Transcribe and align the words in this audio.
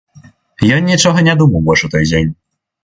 Ён 0.79 0.89
нічога 0.93 1.25
не 1.29 1.37
думаў 1.43 1.65
больш 1.69 1.81
у 1.91 1.95
той 1.97 2.03
дзень. 2.11 2.35